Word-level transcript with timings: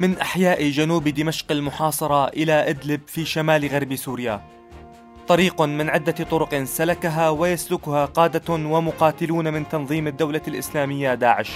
من 0.00 0.18
أحياء 0.18 0.70
جنوب 0.70 1.08
دمشق 1.08 1.52
المحاصرة 1.52 2.28
إلى 2.28 2.70
إدلب 2.70 3.00
في 3.06 3.24
شمال 3.24 3.66
غرب 3.68 3.96
سوريا. 3.96 4.42
طريق 5.28 5.62
من 5.62 5.90
عدة 5.90 6.12
طرق 6.12 6.64
سلكها 6.64 7.28
ويسلكها 7.28 8.04
قادة 8.04 8.54
ومقاتلون 8.54 9.52
من 9.52 9.68
تنظيم 9.68 10.06
الدولة 10.06 10.42
الإسلامية 10.48 11.14
داعش. 11.14 11.50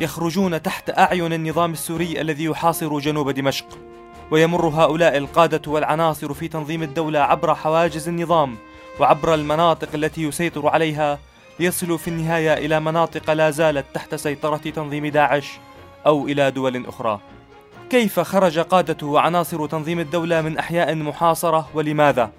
يخرجون 0.00 0.62
تحت 0.62 0.98
أعين 0.98 1.32
النظام 1.32 1.72
السوري 1.72 2.20
الذي 2.20 2.44
يحاصر 2.44 2.98
جنوب 2.98 3.30
دمشق. 3.30 3.66
ويمر 4.30 4.68
هؤلاء 4.68 5.16
القادة 5.16 5.70
والعناصر 5.70 6.34
في 6.34 6.48
تنظيم 6.48 6.82
الدولة 6.82 7.18
عبر 7.18 7.54
حواجز 7.54 8.08
النظام. 8.08 8.56
وعبر 9.00 9.34
المناطق 9.34 9.88
التي 9.94 10.22
يسيطر 10.22 10.68
عليها 10.68 11.18
ليصلوا 11.60 11.98
في 11.98 12.08
النهاية 12.08 12.54
إلى 12.54 12.80
مناطق 12.80 13.30
لا 13.30 13.50
زالت 13.50 13.86
تحت 13.94 14.14
سيطرة 14.14 14.56
تنظيم 14.56 15.06
داعش 15.06 15.58
أو 16.06 16.28
إلى 16.28 16.50
دول 16.50 16.86
أخرى 16.86 17.20
كيف 17.90 18.20
خرج 18.20 18.58
قادة 18.58 19.06
وعناصر 19.06 19.66
تنظيم 19.66 20.00
الدولة 20.00 20.42
من 20.42 20.58
أحياء 20.58 20.94
محاصرة 20.94 21.68
ولماذا؟ 21.74 22.30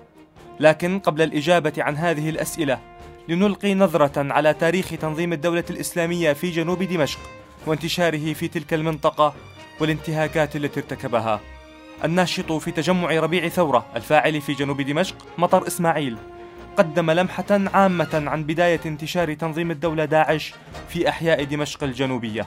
لكن 0.59 0.99
قبل 0.99 1.21
الإجابة 1.21 1.73
عن 1.77 1.97
هذه 1.97 2.29
الأسئلة 2.29 2.79
لنلقي 3.27 3.73
نظرة 3.73 4.33
على 4.33 4.53
تاريخ 4.53 4.89
تنظيم 4.89 5.33
الدولة 5.33 5.63
الإسلامية 5.69 6.33
في 6.33 6.51
جنوب 6.51 6.83
دمشق 6.83 7.19
وانتشاره 7.65 8.33
في 8.33 8.47
تلك 8.47 8.73
المنطقة 8.73 9.33
والانتهاكات 9.79 10.55
التي 10.55 10.79
ارتكبها. 10.79 11.39
الناشط 12.03 12.51
في 12.51 12.71
تجمع 12.71 13.11
ربيع 13.11 13.47
ثورة 13.47 13.85
الفاعل 13.95 14.41
في 14.41 14.53
جنوب 14.53 14.81
دمشق 14.81 15.15
مطر 15.37 15.67
إسماعيل 15.67 16.17
قدم 16.77 17.11
لمحة 17.11 17.45
عامة 17.73 18.23
عن 18.27 18.43
بداية 18.43 18.79
انتشار 18.85 19.33
تنظيم 19.33 19.71
الدولة 19.71 20.05
داعش 20.05 20.53
في 20.89 21.09
أحياء 21.09 21.43
دمشق 21.43 21.83
الجنوبية. 21.83 22.45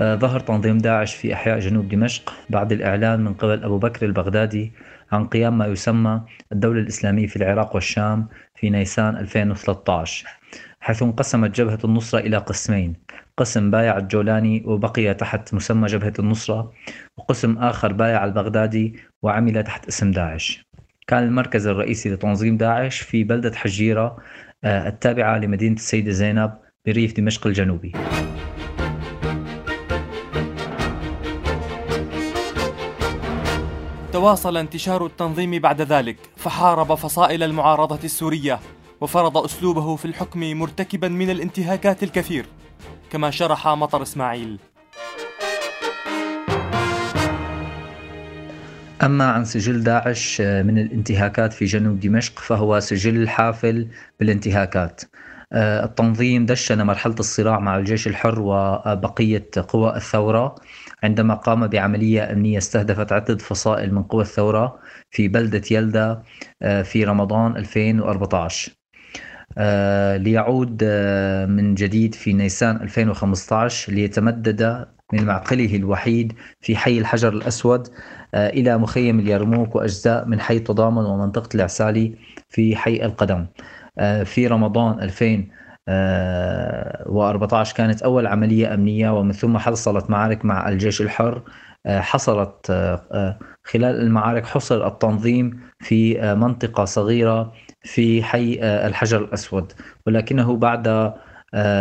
آه، 0.00 0.14
ظهر 0.14 0.40
تنظيم 0.40 0.78
داعش 0.78 1.14
في 1.14 1.34
أحياء 1.34 1.58
جنوب 1.58 1.88
دمشق 1.88 2.32
بعد 2.50 2.72
الإعلان 2.72 3.20
من 3.24 3.34
قبل 3.34 3.64
أبو 3.64 3.78
بكر 3.78 4.06
البغدادي 4.06 4.72
عن 5.12 5.26
قيام 5.26 5.58
ما 5.58 5.66
يسمى 5.66 6.20
الدولة 6.52 6.80
الإسلامية 6.80 7.26
في 7.26 7.36
العراق 7.36 7.74
والشام 7.74 8.28
في 8.54 8.70
نيسان 8.70 9.16
2013 9.16 10.28
حيث 10.82 11.02
انقسمت 11.02 11.50
جبهة 11.50 11.78
النصرة 11.84 12.18
إلى 12.18 12.36
قسمين 12.36 12.94
قسم 13.36 13.70
بايع 13.70 13.98
الجولاني 13.98 14.62
وبقي 14.66 15.14
تحت 15.14 15.54
مسمى 15.54 15.86
جبهة 15.86 16.12
النصرة 16.18 16.72
وقسم 17.16 17.58
آخر 17.58 17.92
بايع 17.92 18.24
البغدادي 18.24 18.96
وعمل 19.22 19.64
تحت 19.64 19.86
اسم 19.88 20.10
داعش. 20.10 20.66
كان 21.06 21.22
المركز 21.22 21.66
الرئيسي 21.66 22.10
لتنظيم 22.10 22.56
داعش 22.56 23.00
في 23.00 23.24
بلدة 23.24 23.52
حجيرة 23.54 24.16
آه، 24.64 24.88
التابعة 24.88 25.38
لمدينة 25.38 25.74
السيدة 25.74 26.10
زينب 26.10 26.52
بريف 26.86 27.16
دمشق 27.16 27.46
الجنوبي. 27.46 27.92
تواصل 34.12 34.56
انتشار 34.56 35.06
التنظيم 35.06 35.58
بعد 35.58 35.80
ذلك 35.80 36.16
فحارب 36.36 36.94
فصائل 36.94 37.42
المعارضة 37.42 37.98
السورية. 38.04 38.58
وفرض 39.02 39.36
أسلوبه 39.36 39.96
في 39.96 40.04
الحكم 40.04 40.40
مرتكبا 40.40 41.08
من 41.08 41.30
الانتهاكات 41.30 42.02
الكثير 42.02 42.46
كما 43.10 43.30
شرح 43.30 43.68
مطر 43.68 44.02
إسماعيل. 44.02 44.58
أما 49.02 49.24
عن 49.24 49.44
سجل 49.44 49.82
داعش 49.82 50.40
من 50.40 50.78
الانتهاكات 50.78 51.52
في 51.52 51.64
جنوب 51.64 52.00
دمشق 52.00 52.38
فهو 52.38 52.80
سجل 52.80 53.28
حافل 53.28 53.88
بالانتهاكات. 54.20 55.02
التنظيم 55.54 56.46
دشن 56.46 56.82
مرحلة 56.82 57.14
الصراع 57.20 57.58
مع 57.58 57.76
الجيش 57.76 58.06
الحر 58.06 58.40
وبقية 58.40 59.50
قوى 59.68 59.96
الثورة. 59.96 60.54
عندما 61.02 61.34
قام 61.34 61.66
بعملية 61.66 62.32
أمنية 62.32 62.58
استهدفت 62.58 63.12
عدة 63.12 63.36
فصائل 63.36 63.94
من 63.94 64.02
قوى 64.02 64.22
الثورة 64.22 64.78
في 65.10 65.28
بلدة 65.28 65.62
يلدا 65.70 66.22
آه، 66.62 66.82
في 66.82 67.04
رمضان 67.04 67.56
2014 67.56 68.72
آه، 68.72 68.81
ليعود 70.16 70.80
آه، 70.84 71.46
من 71.46 71.74
جديد 71.74 72.14
في 72.14 72.32
نيسان 72.32 72.76
2015 72.76 73.92
ليتمدد 73.92 74.86
من 75.12 75.24
معقله 75.24 75.76
الوحيد 75.76 76.32
في 76.60 76.76
حي 76.76 76.98
الحجر 76.98 77.32
الأسود 77.32 77.88
إلى 78.34 78.78
مخيم 78.78 79.20
اليرموك 79.20 79.76
وأجزاء 79.76 80.26
من 80.28 80.40
حي 80.40 80.58
تضامن 80.58 81.04
ومنطقة 81.04 81.48
العسالي 81.54 82.14
في 82.48 82.76
حي 82.76 82.96
القدم. 83.04 83.46
في 84.24 84.46
رمضان 84.46 85.00
2000 85.00 85.46
و14 87.06 87.72
كانت 87.74 88.02
أول 88.02 88.26
عملية 88.26 88.74
أمنية 88.74 89.10
ومن 89.10 89.32
ثم 89.32 89.58
حصلت 89.58 90.10
معارك 90.10 90.44
مع 90.44 90.68
الجيش 90.68 91.00
الحر. 91.00 91.42
آه، 91.86 92.00
حصلت 92.00 92.70
آه، 92.70 93.06
آه، 93.12 93.38
خلال 93.64 94.00
المعارك 94.00 94.46
حصل 94.46 94.86
التنظيم 94.86 95.60
في 95.80 96.34
منطقة 96.34 96.84
صغيرة 96.84 97.52
في 97.84 98.22
حي 98.22 98.58
الحجر 98.62 99.24
الأسود. 99.24 99.72
ولكنه 100.06 100.56
بعد 100.56 101.14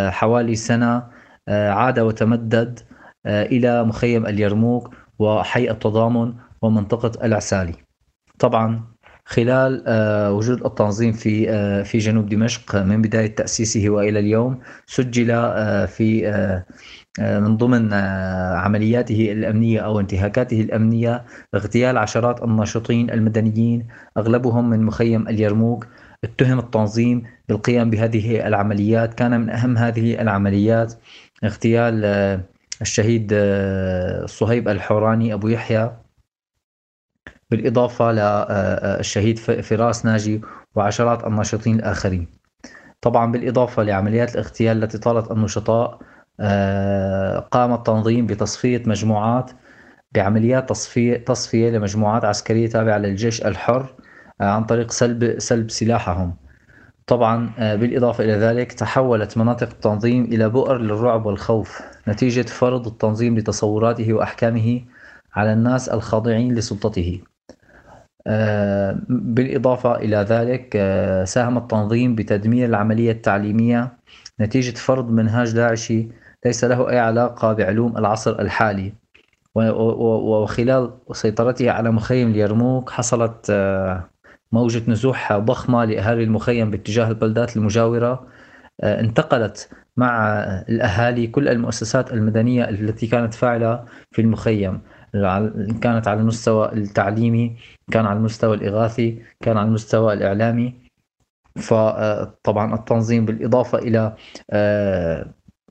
حوالي 0.09 0.55
سنة 0.55 1.07
عاد 1.49 1.99
وتمدد 1.99 2.79
إلى 3.25 3.83
مخيم 3.83 4.25
اليرموك 4.25 4.93
وحي 5.19 5.69
التضامن 5.71 6.33
ومنطقة 6.61 7.25
العسالي. 7.25 7.73
طبعا 8.39 8.91
خلال 9.25 9.83
آه، 9.87 10.33
وجود 10.33 10.65
التنظيم 10.65 11.11
في 11.11 11.49
آه، 11.49 11.83
في 11.83 11.97
جنوب 11.97 12.29
دمشق 12.29 12.75
من 12.75 13.01
بداية 13.01 13.35
تأسيسه 13.35 13.89
وإلى 13.89 14.19
اليوم 14.19 14.59
سجل 14.85 15.31
آه، 15.31 15.85
في 15.85 16.63
من 17.19 17.57
ضمن 17.57 17.93
عملياته 18.53 19.31
الأمنية 19.31 19.79
أو 19.79 19.99
انتهاكاته 19.99 20.61
الأمنية 20.61 21.25
اغتيال 21.55 21.97
عشرات 21.97 22.43
الناشطين 22.43 23.09
المدنيين 23.09 23.87
أغلبهم 24.17 24.69
من 24.69 24.83
مخيم 24.83 25.27
اليرموك. 25.27 25.87
اتهم 26.23 26.59
التنظيم 26.59 27.23
بالقيام 27.49 27.89
بهذه 27.89 28.47
العمليات. 28.47 29.13
كان 29.13 29.41
من 29.41 29.49
أهم 29.49 29.77
هذه 29.77 30.21
العمليات 30.21 30.93
اغتيال 31.43 32.05
الشهيد 32.81 33.33
صهيب 34.25 34.69
الحوراني 34.69 35.33
أبو 35.33 35.47
يحيى 35.47 35.91
بالإضافة 37.51 38.11
للشهيد 38.11 39.39
فراس 39.39 40.05
ناجي 40.05 40.41
وعشرات 40.75 41.27
الناشطين 41.27 41.75
الآخرين. 41.75 42.27
طبعا 43.01 43.31
بالإضافة 43.31 43.83
لعمليات 43.83 44.35
الاغتيال 44.35 44.83
التي 44.83 44.97
طالت 44.97 45.31
النشطاء 45.31 45.93
آه، 45.93 46.20
قام 47.51 47.73
التنظيم 47.73 48.25
بتصفية 48.25 48.83
مجموعات 48.85 49.51
بعمليات 50.11 50.69
تصفية 50.69 51.17
تصفية 51.17 51.69
لمجموعات 51.69 52.25
عسكرية 52.25 52.69
تابعة 52.69 52.97
للجيش 52.97 53.45
الحر 53.45 53.95
آه، 54.41 54.43
عن 54.49 54.63
طريق 54.63 54.91
سلب 54.91 55.39
سلب 55.39 55.71
سلاحهم. 55.71 56.35
طبعا 57.07 57.51
آه، 57.59 57.75
بالإضافة 57.75 58.23
إلى 58.23 58.33
ذلك 58.33 58.71
تحولت 58.73 59.37
مناطق 59.37 59.69
التنظيم 59.69 60.23
إلى 60.23 60.49
بؤر 60.49 60.77
للرعب 60.77 61.25
والخوف 61.25 61.81
نتيجة 62.07 62.41
فرض 62.41 62.87
التنظيم 62.87 63.37
لتصوراته 63.37 64.13
وأحكامه 64.13 64.81
على 65.35 65.53
الناس 65.53 65.89
الخاضعين 65.89 66.55
لسلطته. 66.55 67.21
آه، 68.27 68.99
بالإضافة 69.09 69.95
إلى 69.95 70.17
ذلك 70.17 70.73
آه، 70.75 71.23
ساهم 71.23 71.57
التنظيم 71.57 72.15
بتدمير 72.15 72.65
العملية 72.69 73.11
التعليمية 73.11 73.97
نتيجة 74.41 74.75
فرض 74.77 75.11
منهاج 75.11 75.53
داعشي 75.53 76.07
ليس 76.45 76.63
له 76.63 76.89
أي 76.89 76.99
علاقة 76.99 77.53
بعلوم 77.53 77.97
العصر 77.97 78.39
الحالي. 78.39 78.93
وخلال 79.55 80.91
سيطرته 81.11 81.71
على 81.71 81.91
مخيم 81.91 82.29
اليرموك 82.29 82.89
حصلت 82.89 83.47
آه، 83.49 84.09
موجة 84.51 84.91
نزوح 84.91 85.33
ضخمة 85.37 85.85
لأهالي 85.85 86.23
المخيم 86.23 86.71
باتجاه 86.71 87.07
البلدات 87.09 87.57
المجاورة. 87.57 88.27
انتقلت 88.83 89.69
مع 89.97 90.43
الأهالي 90.69 91.27
كل 91.27 91.47
المؤسسات 91.47 92.13
المدنية 92.13 92.69
التي 92.69 93.07
كانت 93.07 93.33
فاعلة 93.33 93.85
في 94.11 94.21
المخيم. 94.21 94.81
كانت 95.81 96.07
على 96.07 96.19
المستوى 96.19 96.71
التعليمي 96.73 97.57
كان 97.91 98.05
على 98.05 98.17
المستوى 98.17 98.55
الإغاثي 98.55 99.21
كان 99.41 99.57
على 99.57 99.67
المستوى 99.67 100.13
الإعلامي. 100.13 100.73
فطبعا 101.55 102.75
التنظيم 102.75 103.25
بالإضافة 103.25 103.77
إلى 103.77 104.15
آه، 104.51 105.25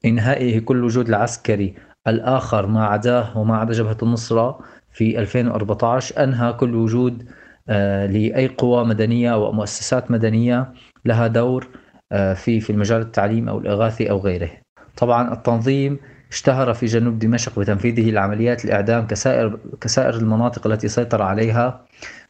إنهائه 0.05 0.59
كل 0.59 0.85
وجود 0.85 1.09
العسكري 1.09 1.75
الآخر 2.09 2.67
ما 2.67 2.87
عداه 2.87 3.39
وما 3.39 3.57
عدا 3.57 3.73
جبهة 3.73 3.97
النصرة 4.03 4.59
في 4.93 5.19
2014 5.19 6.25
أنهى 6.25 6.53
كل 6.53 6.75
وجود 6.75 7.29
آه، 7.69 8.07
لأي 8.07 8.49
قوى 8.49 8.85
مدنية 8.85 9.33
أو 9.33 9.53
مؤسسات 9.53 10.11
مدنية 10.11 10.73
لها 11.05 11.27
دور 11.27 11.69
آه، 12.13 12.35
في 12.35 12.61
في 12.61 12.71
المجال 12.71 13.01
التعليم 13.01 13.49
أو 13.49 13.59
الإغاثي 13.59 14.11
أو 14.11 14.19
غيره. 14.19 14.51
طبعا 14.97 15.33
التنظيم 15.33 15.99
اشتهر 16.31 16.75
في 16.75 16.87
جنوب 16.87 17.19
دمشق 17.19 17.59
بتنفيذه 17.59 18.11
لعمليات 18.11 18.65
الإعدام 18.65 19.07
كسائر, 19.07 19.59
كسائر 19.81 20.15
المناطق 20.15 20.67
التي 20.67 20.89
سيطر 20.89 21.23
عليها 21.23 21.85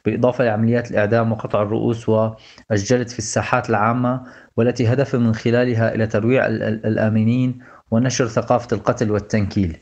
بالإضافة 0.05 0.45
لعمليات 0.45 0.91
الإعدام 0.91 1.33
وقطع 1.33 1.63
الرؤوس 1.63 2.09
والجلد 2.09 3.09
في 3.09 3.19
الساحات 3.19 3.71
العامة 3.71 4.23
والتي 4.61 4.93
هدف 4.93 5.17
من 5.17 5.35
خلالها 5.35 5.95
إلى 5.95 6.07
ترويع 6.07 6.47
الآمنين 6.47 7.59
ونشر 7.91 8.27
ثقافة 8.27 8.77
القتل 8.77 9.11
والتنكيل. 9.11 9.77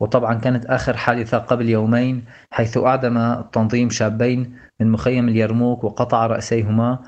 وطبعا 0.00 0.34
كانت 0.34 0.66
آخر 0.66 0.96
حادثة 0.96 1.38
قبل 1.38 1.68
يومين 1.68 2.24
حيث 2.50 2.78
أعدم 2.78 3.16
التنظيم 3.16 3.90
شابين 3.90 4.56
من 4.80 4.90
مخيم 4.90 5.28
اليرموك 5.28 5.84
وقطع 5.84 6.26
رأسيهما 6.26 6.98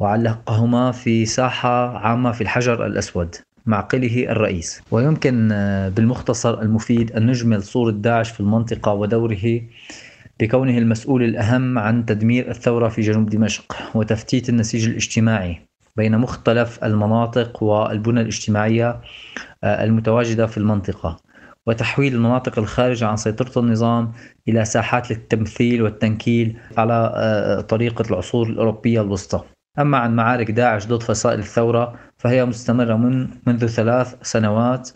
وعلقهما 0.00 0.92
في 0.92 1.26
ساحة 1.26 1.98
عامة 1.98 2.32
في 2.32 2.40
الحجر 2.40 2.86
الأسود 2.86 3.34
معقله 3.66 4.30
الرئيس. 4.30 4.82
ويمكن 4.90 5.48
آه، 5.52 5.88
بالمختصر 5.88 6.62
المفيد 6.62 7.12
أن 7.12 7.26
نجمل 7.26 7.62
صورة 7.62 7.90
داعش 7.90 8.30
في 8.30 8.40
المنطقة 8.40 8.92
ودوره 8.92 9.60
بكونه 10.40 10.78
المسؤول 10.78 11.22
الأهم 11.22 11.78
عن 11.78 12.06
تدمير 12.06 12.50
الثورة 12.50 12.88
في 12.88 13.00
جنوب 13.00 13.30
دمشق 13.30 13.76
وتفتيت 13.94 14.48
النسيج 14.48 14.88
الاجتماعي. 14.88 15.65
بين 15.96 16.18
مختلف 16.18 16.84
المناطق 16.84 17.62
والبنى 17.62 18.20
الاجتماعية 18.20 19.00
آه، 19.64 19.84
المتواجدة 19.84 20.46
في 20.46 20.58
المنطقة 20.58 21.16
وتحويل 21.66 22.14
المناطق 22.14 22.58
الخارجة 22.58 23.06
عن 23.06 23.16
سيطرة 23.16 23.60
النظام 23.60 24.12
إلى 24.48 24.64
ساحات 24.64 25.10
للتمثيل 25.10 25.82
والتنكيل 25.82 26.58
على 26.78 27.12
آه، 27.16 27.60
طريقة 27.60 28.04
العصور 28.10 28.46
الأوروبية 28.48 29.00
الوسطى. 29.00 29.42
أما 29.78 29.98
عن 29.98 30.16
معارك 30.16 30.50
داعش 30.50 30.86
ضد 30.86 31.02
فصائل 31.02 31.38
الثورة 31.38 31.94
فهي 32.18 32.44
مستمرة 32.44 32.94
من 32.94 33.28
منذ 33.46 33.66
ثلاث 33.66 34.14
سنوات 34.22 34.90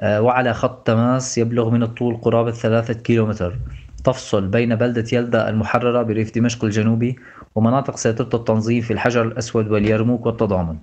آه، 0.00 0.22
وعلى 0.22 0.54
خط 0.54 0.86
تماس 0.86 1.38
يبلغ 1.38 1.70
من 1.70 1.82
الطول 1.82 2.16
قرابة 2.16 2.50
ثلاثة 2.50 2.94
كيلومتر. 2.94 3.58
تفصل 4.04 4.48
بين 4.48 4.74
بلدة 4.74 5.04
يلدا 5.12 5.48
المحررة 5.48 6.02
بريف 6.02 6.34
دمشق 6.34 6.64
الجنوبي 6.64 7.16
ومناطق 7.54 7.96
سيطرة 7.96 8.38
التنظيم 8.38 8.82
في 8.82 8.92
الحجر 8.92 9.22
الأسود 9.22 9.70
واليرموك 9.70 10.26
والتضامن. 10.26 10.76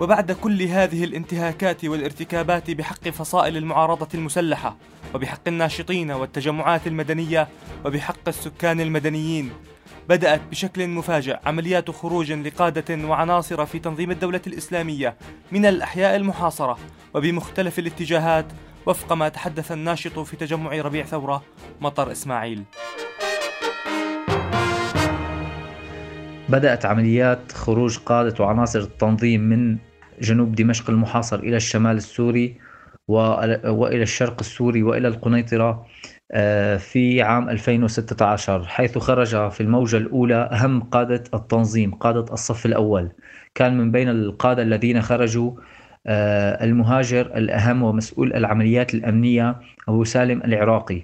وبعد 0.00 0.32
كل 0.32 0.62
هذه 0.62 1.04
الانتهاكات 1.04 1.84
والارتكابات 1.84 2.70
بحق 2.70 3.08
فصائل 3.08 3.56
المعارضة 3.56 4.08
المسلحة 4.14 4.76
وبحق 5.14 5.40
الناشطين 5.48 6.10
والتجمعات 6.10 6.86
المدنية 6.86 7.48
وبحق 7.84 8.28
السكان 8.28 8.80
المدنيين 8.80 9.50
بدأت 10.08 10.40
بشكل 10.50 10.88
مفاجئ 10.88 11.36
عمليات 11.46 11.90
خروج 11.90 12.32
لقادة 12.32 13.08
وعناصر 13.08 13.66
في 13.66 13.78
تنظيم 13.78 14.10
الدولة 14.10 14.40
الإسلامية 14.46 15.16
من 15.52 15.66
الأحياء 15.66 16.16
المحاصرة 16.16 16.78
وبمختلف 17.14 17.78
الاتجاهات 17.78 18.46
وفق 18.86 19.12
ما 19.12 19.28
تحدث 19.28 19.72
الناشط 19.72 20.18
في 20.18 20.36
تجمع 20.36 20.72
ربيع 20.72 21.04
ثورة 21.04 21.42
مطر 21.80 22.12
إسماعيل. 22.12 22.62
بدأت 26.48 26.86
عمليات 26.86 27.52
خروج 27.52 27.98
قادة 27.98 28.44
وعناصر 28.44 28.78
التنظيم 28.78 29.40
من 29.40 29.78
جنوب 30.20 30.54
دمشق 30.54 30.90
المحاصر 30.90 31.38
إلى 31.38 31.56
الشمال 31.56 31.96
السوري 31.96 32.56
وإلى 33.08 34.02
الشرق 34.02 34.36
السوري 34.40 34.82
وإلى 34.82 35.08
القنيطرة 35.08 35.86
آه، 36.32 36.76
في 36.76 37.22
عام 37.22 37.48
2016 37.48 38.64
حيث 38.64 38.98
خرج 38.98 39.50
في 39.50 39.60
الموجة 39.60 39.96
الأولى 39.96 40.34
أهم 40.34 40.80
قادة 40.82 41.24
التنظيم 41.34 41.94
قادة 41.94 42.32
الصف 42.32 42.66
الأول. 42.66 43.12
كان 43.54 43.78
من 43.78 43.90
بين 43.92 44.08
القادة 44.08 44.62
الذين 44.62 45.02
خرجوا 45.02 45.52
آه، 46.06 46.64
المهاجر 46.64 47.26
الأهم 47.36 47.82
ومسؤول 47.82 48.32
العمليات 48.34 48.94
الأمنية 48.94 49.60
أبو 49.88 50.04
سالم 50.04 50.42
العراقي. 50.44 51.02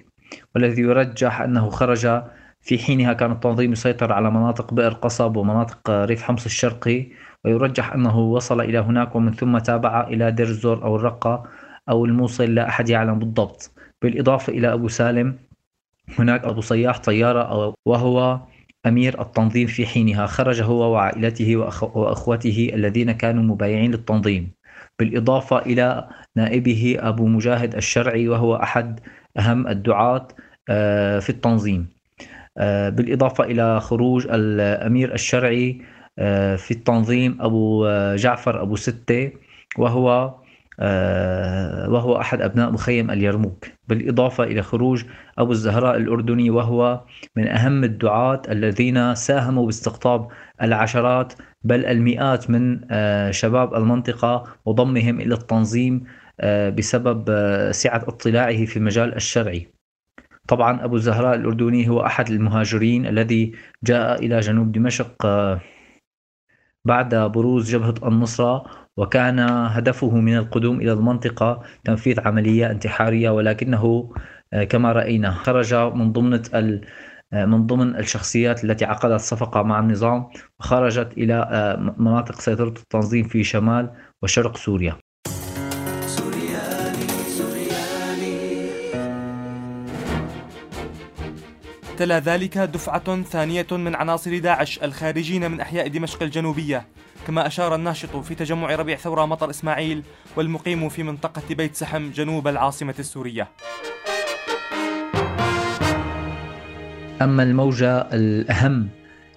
والذي 0.55 0.81
يرجح 0.81 1.41
أنه 1.41 1.69
خرج 1.69 2.21
في 2.61 2.77
حينها 2.77 3.13
كان 3.13 3.31
التنظيم 3.31 3.71
يسيطر 3.71 4.13
على 4.13 4.31
مناطق 4.31 4.73
بئر 4.73 4.93
قصب 4.93 5.35
ومناطق 5.37 5.89
ريف 5.89 6.23
حمص 6.23 6.45
الشرقي 6.45 7.07
ويرجح 7.45 7.93
أنه 7.93 8.19
وصل 8.19 8.61
إلى 8.61 8.79
هناك 8.79 9.15
ومن 9.15 9.31
ثم 9.33 9.57
تابع 9.57 10.07
إلى 10.07 10.31
دير 10.31 10.47
الزور 10.47 10.83
أو 10.83 10.95
الرقة 10.95 11.43
أو 11.89 12.05
الموصل 12.05 12.55
لا 12.55 12.67
أحد 12.69 12.89
يعلم 12.89 13.19
بالضبط. 13.19 13.71
بالإضافة 14.01 14.53
إلى 14.53 14.73
أبو 14.73 14.87
سالم 14.87 15.35
هناك 16.19 16.43
أبو 16.43 16.61
صياح 16.61 16.97
طيارة 16.97 17.73
وهو 17.85 18.39
أمير 18.85 19.21
التنظيم 19.21 19.67
في 19.67 19.85
حينها. 19.85 20.25
خرج 20.25 20.61
هو 20.61 20.93
وعائلته 20.93 21.55
وأخوته 21.95 22.71
الذين 22.73 23.11
كانوا 23.11 23.43
مبايعين 23.43 23.91
للتنظيم. 23.91 24.51
بالإضافة 24.99 25.59
إلى 25.59 26.09
نائبه 26.35 26.97
أبو 26.99 27.27
مجاهد 27.27 27.75
الشرعي 27.75 28.27
وهو 28.27 28.55
أحد 28.55 28.99
أهم 29.37 29.67
الدعاة 29.67 30.27
آه، 30.69 31.19
في 31.19 31.29
التنظيم. 31.29 31.87
آه، 32.57 32.89
بالإضافة 32.89 33.43
إلى 33.43 33.79
خروج 33.79 34.27
الأمير 34.29 35.13
الشرعي 35.13 35.81
آه، 36.19 36.55
في 36.55 36.71
التنظيم 36.71 37.37
أبو 37.41 37.87
جعفر 38.15 38.61
أبو 38.61 38.75
ستة 38.75 39.31
وهو 39.77 40.35
وهو 41.89 42.19
أحد 42.21 42.41
أبناء 42.41 42.71
مخيم 42.71 43.11
اليرموك 43.11 43.65
بالإضافة 43.87 44.43
إلى 44.43 44.61
خروج 44.61 45.03
أبو 45.37 45.51
الزهراء 45.51 45.97
الأردني 45.97 46.49
وهو 46.49 47.03
من 47.35 47.47
أهم 47.47 47.83
الدعاة 47.83 48.41
الذين 48.49 49.15
ساهموا 49.15 49.65
باستقطاب 49.65 50.27
العشرات 50.61 51.33
بل 51.63 51.85
المئات 51.85 52.49
من 52.49 52.81
آه، 52.91 53.31
شباب 53.31 53.73
المنطقة 53.73 54.43
وضمهم 54.65 55.19
إلى 55.19 55.33
التنظيم 55.35 56.03
آه، 56.39 56.69
بسبب 56.69 57.25
سعة 57.71 58.03
اطلاعه 58.07 58.65
في 58.65 58.77
المجال 58.77 59.15
الشرعي. 59.15 59.67
طبعا 60.47 60.85
أبو 60.85 60.95
الزهراء 60.95 61.35
الأردني 61.35 61.89
هو 61.89 62.05
أحد 62.05 62.29
المهاجرين 62.29 63.07
الذي 63.07 63.51
جاء 63.83 64.25
إلى 64.25 64.39
جنوب 64.39 64.71
دمشق 64.71 65.25
بعد 66.85 67.15
بروز 67.15 67.75
جبهة 67.75 67.95
النصرة 68.03 68.63
وكان 68.99 69.39
هدفه 69.49 70.15
من 70.15 70.37
القدوم 70.37 70.81
إلى 70.81 70.93
المنطقة 70.93 71.63
تنفيذ 71.83 72.19
عملية 72.27 72.71
انتحارية 72.71 73.29
ولكنه 73.29 74.13
آه، 74.53 74.63
كما 74.63 74.91
رأينا 74.91 75.31
خرج 75.31 75.73
من 75.73 76.11
ضمن 76.11 76.41
آه، 77.33 77.45
من 77.45 77.67
ضمن 77.67 77.95
الشخصيات 77.95 78.63
التي 78.63 78.85
عقدت 78.85 79.19
صفقة 79.19 79.63
مع 79.63 79.79
النظام 79.79 80.27
وخرجت 80.59 81.13
إلى 81.17 81.33
آه، 81.51 81.95
مناطق 81.97 82.41
سيطرة 82.41 82.67
التنظيم 82.67 83.27
في 83.27 83.43
شمال 83.43 83.89
وشرق 84.21 84.57
سوريا. 84.57 84.95
تلا 91.99 92.19
ذلك 92.19 92.57
دفعة 92.57 93.21
ثانية 93.23 93.67
من 93.71 93.95
عناصر 93.95 94.37
داعش 94.37 94.79
الخارجين 94.83 95.51
من 95.51 95.61
أحياء 95.61 95.87
دمشق 95.87 96.23
الجنوبية. 96.23 96.87
كما 97.27 97.47
أشار 97.47 97.75
الناشط 97.75 98.15
في 98.15 98.35
تجمع 98.35 98.75
ربيع 98.75 98.97
ثورة 98.97 99.25
مطر 99.25 99.49
إسماعيل 99.49 100.03
والمقيم 100.35 100.89
في 100.89 101.03
منطقة 101.03 101.41
بيت 101.55 101.75
سحم 101.75 102.11
جنوب 102.11 102.47
العاصمة 102.47 102.95
السورية. 102.99 103.47
أما 107.21 107.43
الموجة 107.43 108.07
الأهم 108.13 108.89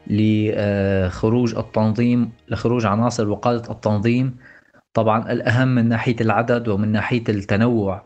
لخروج 0.07 1.55
التنظيم 1.55 2.33
لخروج 2.49 2.87
عناصر 2.87 3.29
وقادة 3.29 3.73
التنظيم 3.73 4.37
طبعا 4.95 5.33
الأهم 5.33 5.69
من 5.69 5.89
ناحية 5.89 6.17
العدد 6.21 6.69
ومن 6.69 6.93
ناحية 6.93 7.25
التنوع. 7.29 8.03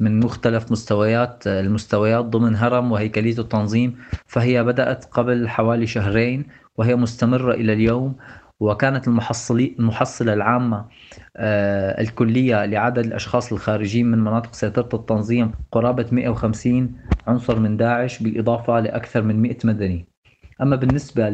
من 0.00 0.20
مختلف 0.20 0.72
مستويات 0.72 1.46
المستويات 1.46 2.24
ضمن 2.24 2.56
هرم 2.56 2.92
وهيكلية 2.92 3.38
التنظيم 3.38 3.96
فهي 4.26 4.64
بدأت 4.64 5.04
قبل 5.04 5.48
حوالي 5.48 5.86
شهرين 5.86 6.46
وهي 6.76 6.96
مستمرة 6.96 7.54
إلى 7.54 7.72
اليوم 7.72 8.16
وكانت 8.60 9.08
المحصلة 9.08 10.32
العامة 10.32 10.84
آه، 11.36 12.00
الكلية 12.00 12.64
لعدد 12.64 13.06
الأشخاص 13.06 13.52
الخارجين 13.52 14.06
من 14.10 14.18
مناطق 14.18 14.54
سيطرة 14.54 14.88
التنظيم 15.00 15.52
قرابة 15.72 16.06
150 16.12 16.96
عنصر 17.26 17.58
من 17.58 17.76
داعش 17.76 18.22
بالإضافة 18.22 18.80
لأكثر 18.80 19.22
من 19.22 19.42
100 19.42 19.56
مدني. 19.64 20.06
أما 20.62 20.76
بالنسبة 20.76 21.28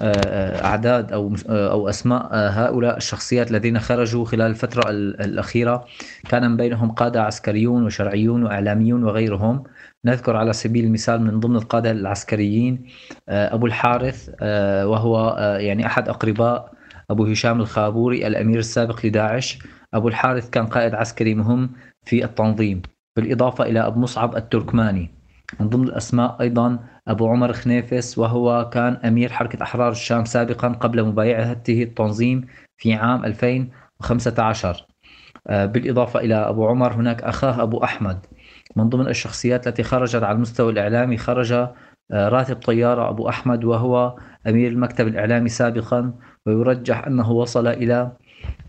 لأعداد 0.00 1.12
أو 1.12 1.34
أو 1.48 1.88
أسماء 1.88 2.28
هؤلاء 2.32 2.96
الشخصيات 2.96 3.50
الذين 3.50 3.78
خرجوا 3.78 4.24
خلال 4.24 4.50
الفترة 4.50 4.90
الأخيرة. 4.90 5.84
كان 6.28 6.50
من 6.50 6.56
بينهم 6.56 6.90
قادة 6.90 7.22
عسكريون 7.22 7.84
وشرعيون 7.84 8.42
وإعلاميون 8.42 9.04
وغيرهم. 9.04 9.64
نذكر 10.04 10.36
على 10.36 10.52
سبيل 10.52 10.84
المثال 10.84 11.22
من 11.22 11.40
ضمن 11.40 11.56
القادة 11.56 11.90
العسكريين 11.90 12.86
أبو 13.28 13.66
الحارث 13.66 14.30
وهو 14.84 15.36
يعني 15.60 15.86
أحد 15.86 16.08
أقرباء 16.08 16.72
أبو 17.10 17.24
هشام 17.24 17.60
الخابوري 17.60 18.26
الأمير 18.26 18.58
السابق 18.58 19.06
لداعش. 19.06 19.58
أبو 19.94 20.08
الحارث 20.08 20.50
كان 20.50 20.66
قائد 20.66 20.94
عسكري 20.94 21.34
مهم 21.34 21.70
في 22.04 22.24
التنظيم 22.24 22.82
بالإضافة 23.16 23.64
إلى 23.64 23.86
أبو 23.86 24.00
مصعب 24.00 24.36
التركماني. 24.36 25.17
من 25.60 25.68
ضمن 25.68 25.84
الأسماء 25.88 26.36
أيضا 26.40 26.78
أبو 27.08 27.28
عمر 27.28 27.52
خنيفس 27.52 28.18
وهو 28.18 28.70
كان 28.72 28.92
أمير 28.94 29.32
حركة 29.32 29.62
أحرار 29.62 29.90
الشام 29.90 30.24
سابقا 30.24 30.68
قبل 30.68 31.04
مبايعته 31.04 31.82
التنظيم 31.82 32.46
في 32.78 32.94
عام 32.94 33.24
2015 33.24 34.86
آه، 35.46 35.66
بالإضافة 35.66 36.20
إلى 36.20 36.34
أبو 36.34 36.66
عمر 36.66 36.92
هناك 36.92 37.22
أخاه 37.22 37.62
أبو 37.62 37.84
أحمد. 37.84 38.26
من 38.76 38.88
ضمن 38.88 39.08
الشخصيات 39.08 39.66
التي 39.66 39.82
خرجت 39.82 40.22
على 40.22 40.36
المستوى 40.36 40.72
الإعلامي 40.72 41.16
خرج 41.16 41.52
آه، 41.52 42.28
راتب 42.28 42.56
طيارة 42.56 43.08
أبو 43.08 43.28
أحمد 43.28 43.64
وهو 43.64 44.16
أمير 44.46 44.72
المكتب 44.72 45.06
الإعلامي 45.08 45.48
سابقا 45.48 46.14
ويرجح 46.46 47.06
أنه 47.06 47.30
وصل 47.30 47.66
إلى 47.66 48.12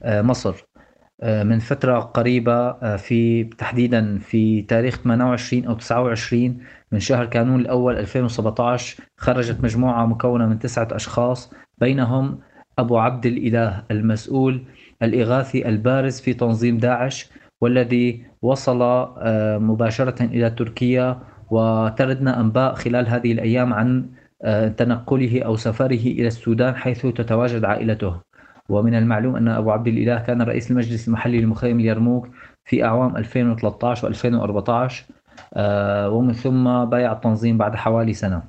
آه، 0.03 0.21
مصر. 0.21 0.68
من 1.23 1.59
فترة 1.59 1.99
قريبة 1.99 2.95
في 2.97 3.43
تحديدا 3.43 4.17
في 4.19 4.61
تاريخ 4.61 5.01
28 5.01 5.65
أو 5.65 5.73
29 5.73 6.57
من 6.91 6.99
شهر 6.99 7.25
كانون 7.25 7.59
الأول 7.59 7.97
2017 7.97 9.03
خرجت 9.17 9.63
مجموعة 9.63 10.05
مكونة 10.05 10.47
من 10.47 10.59
تسعة 10.59 10.87
أشخاص 10.91 11.51
بينهم 11.77 12.39
أبو 12.79 12.97
عبد 12.97 13.25
الإله 13.25 13.83
المسؤول 13.91 14.63
الإغاثي 15.03 15.69
البارز 15.69 16.21
في 16.21 16.33
تنظيم 16.33 16.77
داعش 16.77 17.29
والذي 17.61 18.25
وصل 18.41 18.81
آه، 18.81 19.57
مباشرة 19.57 20.23
إلى 20.23 20.49
تركيا 20.49 21.19
وتردنا 21.49 22.39
أنباء 22.39 22.73
خلال 22.73 23.07
هذه 23.07 23.31
الأيام 23.31 23.73
عن 23.73 24.09
آه، 24.43 24.67
تنقله 24.67 25.43
أو 25.43 25.55
سفره 25.55 26.03
إلى 26.17 26.27
السودان 26.27 26.75
حيث 26.75 27.05
تتواجد 27.05 27.65
عائلته. 27.65 28.28
ومن 28.69 28.95
المعلوم 28.95 29.35
أن 29.35 29.47
أبو 29.47 29.71
عبد 29.71 29.87
الإله 29.87 30.19
كان 30.19 30.41
رئيس 30.41 30.71
المجلس 30.71 31.07
المحلي 31.07 31.41
لمخيم 31.41 31.79
اليرموك 31.79 32.29
في 32.65 32.83
أعوام 32.83 33.17
2013 33.17 34.13
و2014 34.13 34.93
آه، 35.53 36.09
ومن 36.09 36.33
ثم 36.33 36.85
بايع 36.85 37.11
التنظيم 37.11 37.57
بعد 37.57 37.75
حوالي 37.75 38.13
سنة. 38.13 38.41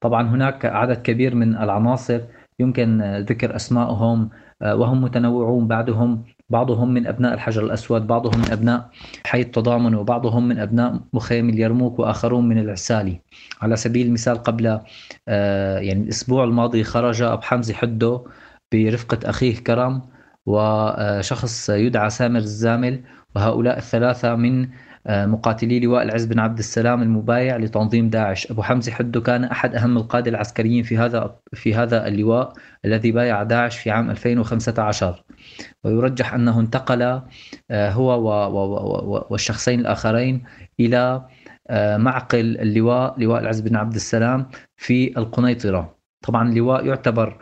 طبعا 0.00 0.28
هناك 0.28 0.64
عدد 0.64 1.02
كبير 1.02 1.34
من 1.34 1.56
العناصر 1.56 2.20
يمكن 2.58 3.02
ذكر 3.28 3.56
أسمائهم 3.56 4.30
آه، 4.62 4.76
وهم 4.76 5.02
متنوعون. 5.02 5.66
بعضهم 5.66 6.24
بعضهم 6.50 6.94
من 6.94 7.06
أبناء 7.06 7.34
الحجر 7.34 7.64
الأسود 7.64 8.06
بعضهم 8.06 8.38
من 8.38 8.50
أبناء 8.52 8.90
حي 9.26 9.40
التضامن 9.40 9.94
وبعضهم 9.94 10.48
من 10.48 10.58
أبناء 10.58 11.00
مخيم 11.12 11.48
اليرموك 11.48 11.98
وآخرون 11.98 12.48
من 12.48 12.58
العسالي 12.58 13.20
على 13.62 13.76
سبيل 13.76 14.06
المثال 14.06 14.42
قبل 14.42 14.80
آه، 15.28 15.78
يعني 15.78 16.02
الأسبوع 16.02 16.44
الماضي 16.44 16.84
خرج 16.84 17.22
أبو 17.22 17.42
حمزة 17.42 17.74
حدو 17.74 18.26
برفقة 18.72 19.30
أخيه 19.30 19.56
كرم 19.56 20.02
وشخص 20.46 21.70
يدعى 21.70 22.10
سامر 22.10 22.38
الزامل 22.38 23.04
وهؤلاء 23.36 23.78
الثلاثة 23.78 24.34
من 24.36 24.68
آه، 25.06 25.26
مقاتلي 25.26 25.80
لواء 25.80 26.02
العز 26.02 26.24
بن 26.24 26.38
عبد 26.38 26.58
السلام 26.58 27.02
المبايع 27.02 27.56
لتنظيم 27.56 28.08
داعش. 28.10 28.50
أبو 28.50 28.62
حمزة 28.62 28.92
حدو 28.92 29.22
كان 29.22 29.44
أحد 29.44 29.74
أهم 29.74 29.96
القادة 29.96 30.30
العسكريين 30.30 30.82
في 30.82 30.98
هذا 30.98 31.36
في 31.54 31.74
هذا 31.74 32.06
اللواء 32.06 32.52
الذي 32.84 33.12
بايع 33.12 33.42
داعش 33.42 33.78
في 33.78 33.90
عام 33.90 34.10
2015 34.10 35.24
ويرجح 35.84 36.34
أنه 36.34 36.60
انتقل 36.60 37.02
آه، 37.70 37.90
هو 37.90 39.26
والشخصين 39.30 39.80
الآخرين 39.80 40.44
إلى 40.80 41.26
آه، 41.68 41.96
معقل 41.96 42.38
اللواء 42.60 43.20
لواء 43.20 43.40
العز 43.40 43.60
بن 43.60 43.76
عبد 43.76 43.94
السلام 43.94 44.46
في 44.76 45.18
القنيطرة. 45.18 45.96
طبعا 46.22 46.48
اللواء 46.48 46.86
يعتبر 46.86 47.38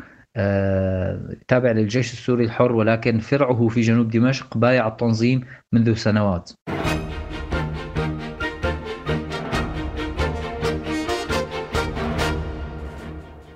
تابع 1.48 1.70
للجيش 1.70 2.12
السوري 2.12 2.44
الحر 2.44 2.72
ولكن 2.72 3.18
فرعه 3.18 3.68
في 3.68 3.80
جنوب 3.80 4.10
دمشق 4.10 4.58
بايع 4.58 4.88
التنظيم 4.88 5.40
منذ 5.72 5.94
سنوات. 5.94 6.50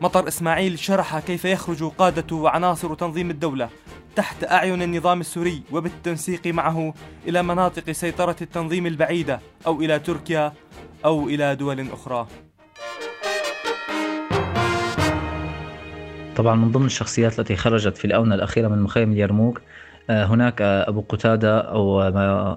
مطر 0.00 0.28
إسماعيل 0.28 0.78
شرح 0.78 1.18
كيف 1.18 1.44
يخرج 1.44 1.84
قادة 1.84 2.36
وعناصر 2.36 2.94
تنظيم 2.94 3.30
الدولة 3.30 3.68
تحت 4.16 4.44
أعين 4.44 4.82
النظام 4.82 5.20
السوري 5.20 5.62
وبالتنسيق 5.72 6.46
معه 6.46 6.94
إلى 7.28 7.42
مناطق 7.42 7.90
سيطرة 7.90 8.36
التنظيم 8.42 8.86
البعيدة 8.86 9.40
أو 9.66 9.80
إلى 9.80 9.98
تركيا 9.98 10.52
أو 11.04 11.28
إلى 11.28 11.56
دول 11.56 11.86
أخرى. 11.92 12.26
طبعا 16.36 16.54
من 16.56 16.70
ضمن 16.72 16.86
الشخصيات 16.86 17.38
التي 17.40 17.56
خرجت 17.56 17.96
في 17.96 18.04
الآونة 18.04 18.34
الأخيرة 18.34 18.68
من 18.68 18.82
مخيم 18.82 19.12
اليرموك 19.12 19.60
آه، 20.10 20.24
هناك 20.24 20.62
أبو 20.62 21.00
قتادة 21.08 21.60
أو 21.60 22.02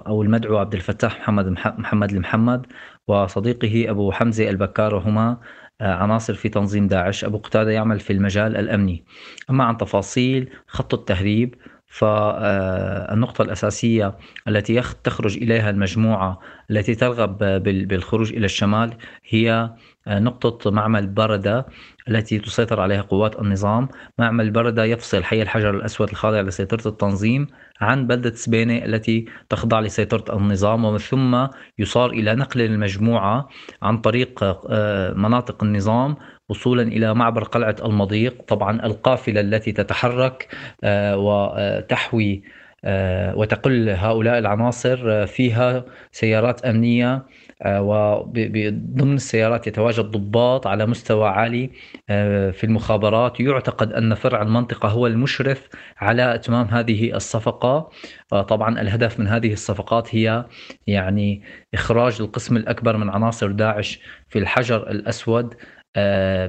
أو 0.06 0.22
المدعو 0.22 0.58
عبد 0.58 0.74
الفتاح 0.74 1.20
محمد 1.20 1.48
محمد 1.78 2.10
المحمد 2.12 2.66
وصديقه 3.08 3.90
أبو 3.90 4.12
حمزة 4.12 4.50
البكار 4.50 4.94
وهما 4.94 5.36
آه، 5.80 5.94
عناصر 5.94 6.34
في 6.34 6.48
تنظيم 6.48 6.86
داعش. 6.88 7.24
أبو 7.24 7.38
قتادة 7.38 7.70
يعمل 7.70 8.00
في 8.00 8.12
المجال 8.12 8.56
الأمني. 8.56 9.04
أما 9.50 9.64
عن 9.64 9.76
تفاصيل 9.76 10.50
خط 10.66 10.94
التهريب 10.94 11.54
فالنقطة 11.86 13.42
الأساسية 13.42 14.18
التي 14.48 14.80
تخرج 15.04 15.36
إليها 15.36 15.70
المجموعة 15.70 16.40
التي 16.70 16.94
ترغب 16.94 17.38
بالخروج 17.62 18.32
إلى 18.32 18.44
الشمال 18.44 18.94
هي 19.28 19.70
نقطة 20.08 20.70
معمل 20.70 21.06
بردة. 21.06 21.66
التي 22.08 22.38
تسيطر 22.38 22.80
عليها 22.80 23.02
قوات 23.02 23.40
النظام. 23.40 23.88
معمل 24.18 24.50
بردة 24.50 24.84
يفصل 24.84 25.24
حي 25.24 25.42
الحجر 25.42 25.70
الأسود 25.70 26.08
الخاضع 26.10 26.40
لسيطرة 26.40 26.88
التنظيم 26.88 27.46
عن 27.80 28.06
بلدة 28.06 28.34
سبينة 28.34 28.84
التي 28.84 29.24
تخضع 29.48 29.80
لسيطرة 29.80 30.36
النظام 30.36 30.84
ومن 30.84 30.98
ثم 30.98 31.46
يصار 31.78 32.10
إلى 32.10 32.34
نقل 32.34 32.60
المجموعة 32.60 33.48
عن 33.82 33.98
طريق 33.98 34.44
آه، 34.70 35.12
مناطق 35.12 35.64
النظام 35.64 36.16
وصولا 36.48 36.82
إلى 36.82 37.14
معبر 37.14 37.44
قلعة 37.44 37.76
المضيق. 37.84 38.42
طبعا 38.48 38.86
القافلة 38.86 39.40
التي 39.40 39.72
تتحرك 39.72 40.48
آه، 40.84 41.16
وتحوي 41.18 42.42
آه، 42.84 43.36
وتقل 43.36 43.88
هؤلاء 43.90 44.38
العناصر 44.38 45.26
فيها 45.26 45.84
سيارات 46.12 46.64
أمنية 46.64 47.14
آه، 47.14 47.26
وضمن 47.64 49.14
السيارات 49.14 49.66
يتواجد 49.66 50.04
ضباط 50.04 50.66
على 50.66 50.86
مستوى 50.86 51.28
عالي 51.28 51.70
آه، 52.10 52.50
في 52.50 52.64
المخابرات. 52.64 53.40
يعتقد 53.40 53.92
أن 53.92 54.14
فرع 54.14 54.42
المنطقة 54.42 54.88
هو 54.88 55.06
المشرف 55.06 55.68
على 55.98 56.34
إتمام 56.34 56.66
هذه 56.66 57.16
الصفقة. 57.16 57.90
آه، 58.32 58.42
طبعا 58.42 58.80
الهدف 58.80 59.20
من 59.20 59.28
هذه 59.28 59.52
الصفقات 59.52 60.14
هي 60.14 60.44
يعني 60.86 61.42
إخراج 61.74 62.16
القسم 62.20 62.56
الأكبر 62.56 62.96
من 62.96 63.10
عناصر 63.10 63.52
داعش 63.52 64.00
في 64.28 64.38
الحجر 64.38 64.90
الأسود. 64.90 65.54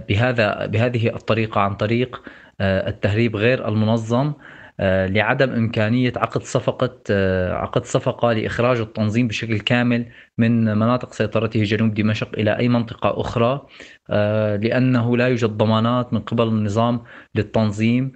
بهذا 0.09 0.65
بهذه 0.65 1.07
الطريقة 1.15 1.61
عن 1.61 1.75
طريق 1.75 2.23
التهريب 2.61 3.35
غير 3.35 3.67
المنظم. 3.67 4.27
آه، 4.27 4.35
لعدم 4.79 5.49
إمكانية 5.49 6.13
عقد 6.15 6.43
صفقة 6.43 6.99
آه، 7.11 7.53
عقد 7.53 7.85
صفقة 7.85 8.33
لإخراج 8.33 8.79
التنظيم 8.79 9.27
بشكل 9.27 9.59
كامل 9.59 10.05
من 10.37 10.77
مناطق 10.77 11.13
سيطرته 11.13 11.63
جنوب 11.63 11.93
دمشق 11.93 12.29
إلى 12.39 12.57
أي 12.57 12.69
منطقة 12.69 13.21
أخرى 13.21 13.67
آه، 14.09 14.55
لأنه 14.55 15.17
لا 15.17 15.27
يوجد 15.27 15.49
ضمانات 15.49 16.13
من 16.13 16.19
قبل 16.19 16.47
النظام 16.47 17.03
للتنظيم 17.35 18.11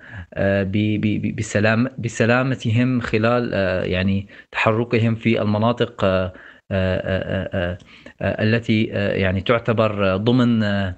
بسلام 1.37 1.87
بسلامتهم 1.97 3.01
خلال 3.01 3.53
يعني 3.89 4.27
تحركهم 4.51 5.15
في 5.15 5.41
المناطق 5.41 6.05
التي 8.21 8.83
يعني 8.93 9.41
تعتبر 9.41 10.17
ضمن 10.17 10.63
آه، 10.63 10.95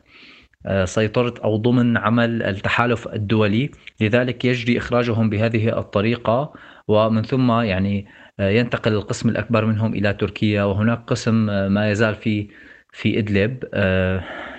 سيطرة 0.85 1.33
أو 1.43 1.57
ضمن 1.57 1.97
عمل 1.97 2.43
التحالف 2.43 3.07
الدولي. 3.07 3.71
لذلك 4.01 4.45
يجري 4.45 4.77
إخراجهم 4.77 5.29
بهذه 5.29 5.79
الطريقة. 5.79 6.53
ومن 6.87 7.23
ثم 7.23 7.51
يعني 7.51 8.05
آه، 8.39 8.49
ينتقل 8.49 8.93
القسم 8.93 9.29
الأكبر 9.29 9.65
منهم 9.65 9.93
إلى 9.93 10.13
تركيا. 10.13 10.63
وهناك 10.63 11.03
قسم 11.07 11.49
آه، 11.49 11.67
ما 11.67 11.91
يزال 11.91 12.15
في 12.15 12.47
في 12.91 13.19
إدلب 13.19 13.63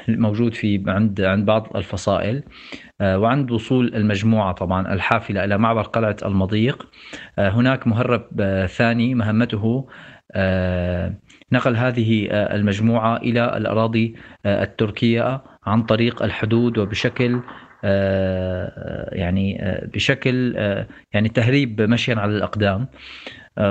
موجود 0.09 0.55
في 0.55 0.85
عند 0.87 1.21
عند 1.21 1.45
بعض 1.47 1.77
الفصائل 1.77 2.43
وعند 3.03 3.51
وصول 3.51 3.95
المجموعة 3.95 4.53
طبعا 4.53 4.93
الحافلة 4.95 5.45
إلى 5.45 5.59
معبر 5.59 5.83
قلعة 5.83 6.17
المضيق. 6.25 6.89
هناك 7.39 7.87
مهرب 7.87 8.27
ثاني 8.67 9.15
مهمته 9.15 9.89
نقل 11.53 11.77
هذه 11.77 12.29
المجموعة 12.31 13.17
إلى 13.17 13.57
الأراضي 13.57 14.15
التركية. 14.47 15.43
عن 15.67 15.83
طريق 15.83 16.23
الحدود 16.23 16.79
وبشكل 16.79 17.41
آه، 17.85 19.15
يعني 19.15 19.63
آه، 19.63 19.87
بشكل 19.87 20.55
آه، 20.57 20.87
يعني 21.13 21.29
تهريب 21.29 21.83
مشيا 21.83 22.15
على 22.17 22.37
الأقدام. 22.37 22.89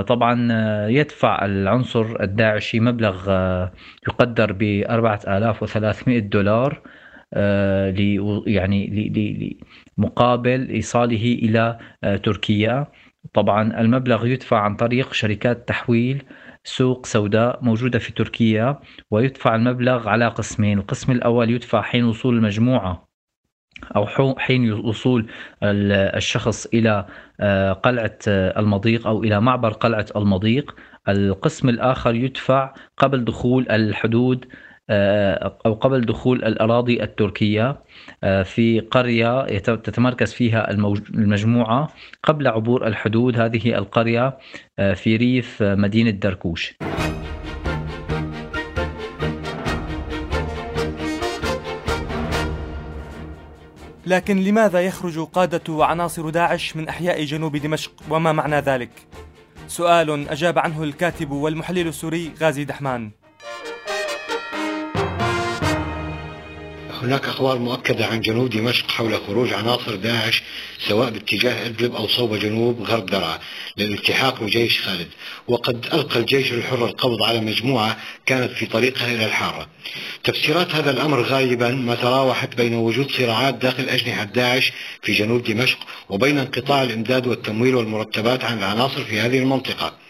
طبعا 0.06 0.48
يدفع 0.88 1.44
العنصر 1.44 2.06
الداعشي 2.20 2.80
مبلغ 2.80 3.30
يقدر 4.08 4.52
ب 4.52 4.62
4300 4.62 6.18
دولار 6.18 6.80
يعني 8.46 9.12
مقابل 9.98 10.68
إيصاله 10.70 11.38
إلى 11.42 11.78
تركيا. 12.22 12.86
طبعا 13.34 13.80
المبلغ 13.80 14.26
يدفع 14.26 14.58
عن 14.60 14.76
طريق 14.76 15.12
شركات 15.12 15.68
تحويل 15.68 16.22
سوق 16.64 17.06
سوداء 17.06 17.58
موجودة 17.64 17.98
في 17.98 18.12
تركيا 18.12 18.80
ويدفع 19.10 19.54
المبلغ 19.54 20.08
على 20.08 20.28
قسمين. 20.28 20.78
القسم 20.78 21.12
الأول 21.12 21.50
يدفع 21.50 21.82
حين 21.82 22.04
وصول 22.04 22.36
المجموعة 22.36 23.08
أو 23.96 24.06
حين 24.38 24.72
وصول 24.72 25.30
الشخص 25.62 26.66
إلى 26.66 27.06
آه، 27.40 27.72
قلعة 27.72 28.18
المضيق 28.28 29.06
أو 29.06 29.24
إلى 29.24 29.40
معبر 29.40 29.72
قلعة 29.72 30.06
المضيق. 30.16 30.76
القسم 31.08 31.68
الآخر 31.68 32.14
يدفع 32.14 32.74
قبل 32.96 33.24
دخول 33.24 33.66
الحدود 33.70 34.44
آه، 34.44 34.54
أو 34.90 35.74
قبل 35.74 36.00
دخول 36.00 36.44
الأراضي 36.44 37.02
التركية 37.02 37.82
آه، 38.24 38.42
في 38.42 38.80
قرية 38.80 39.58
تتمركز 39.58 40.32
فيها 40.32 40.70
المجموعة 40.70 41.88
قبل 42.22 42.48
عبور 42.48 42.86
الحدود. 42.86 43.40
هذه 43.40 43.78
القرية 43.78 44.38
آه، 44.78 44.94
في 44.94 45.16
ريف 45.16 45.62
مدينة 45.62 46.10
دركوش. 46.10 46.74
لكن 54.06 54.36
لماذا 54.44 54.80
يخرج 54.80 55.18
قادة 55.18 55.72
وعناصر 55.72 56.30
داعش 56.30 56.76
من 56.76 56.88
أحياء 56.88 57.24
جنوب 57.24 57.56
دمشق؟ 57.56 57.92
وما 58.10 58.32
معنى 58.32 58.56
ذلك؟ 58.56 58.90
سؤال 59.68 60.28
أجاب 60.28 60.58
عنه 60.58 60.82
الكاتب 60.82 61.30
والمحلل 61.30 61.88
السوري 61.88 62.32
غازي 62.40 62.64
دحمان. 62.64 63.10
هناك 67.04 67.24
أخبار 67.24 67.58
مؤكدة 67.58 68.06
عن 68.06 68.20
جنوب 68.20 68.50
دمشق 68.50 68.90
حول 68.90 69.16
خروج 69.26 69.52
عناصر 69.52 69.94
داعش 69.94 70.42
سواء 70.88 71.10
باتجاه 71.10 71.66
إدلب 71.66 71.94
أو 71.94 72.08
صوب 72.08 72.34
جنوب 72.34 72.82
غرب 72.82 73.06
درعا 73.06 73.38
للالتحاق 73.76 74.42
بجيش 74.42 74.80
خالد. 74.80 75.08
وقد 75.48 75.86
ألقى 75.92 76.18
الجيش 76.20 76.52
الحر 76.52 76.84
القبض 76.84 77.22
على 77.22 77.40
مجموعة 77.40 77.96
كانت 78.26 78.52
في 78.52 78.66
طريقها 78.66 79.14
إلى 79.14 79.26
الحارة. 79.26 79.66
تفسيرات 80.24 80.74
هذا 80.74 80.90
الأمر 80.90 81.22
غالبا 81.22 81.70
ما 81.70 81.94
تراوحت 81.94 82.54
بين 82.54 82.74
وجود 82.74 83.10
صراعات 83.10 83.54
داخل 83.54 83.88
أجنحة 83.88 84.24
داعش 84.24 84.72
في 85.02 85.12
جنوب 85.12 85.42
دمشق 85.42 85.78
وبين 86.08 86.38
انقطاع 86.38 86.82
الإمداد 86.82 87.26
والتمويل 87.26 87.74
والمرتبات 87.74 88.44
عن 88.44 88.58
العناصر 88.58 89.04
في 89.04 89.20
هذه 89.20 89.38
المنطقة. 89.38 90.03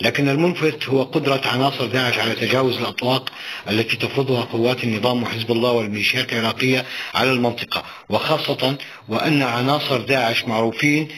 لكن 0.00 0.28
المنفذ 0.28 0.74
هو 0.88 1.02
قدرة 1.02 1.40
عناصر 1.44 1.86
داعش 1.86 2.18
على 2.18 2.34
تجاوز 2.34 2.76
الأطواق 2.76 3.30
التي 3.70 3.96
تفرضها 3.96 4.44
قوات 4.44 4.84
النظام 4.84 5.22
وحزب 5.22 5.50
الله 5.50 5.72
والميليشيات 5.72 6.32
العراقية 6.32 6.84
على 7.14 7.32
المنطقة 7.32 7.82
وخاصة 8.08 8.76
وأن 9.08 9.42
عناصر 9.42 10.00
داعش 10.00 10.44
معروفين 10.44 11.08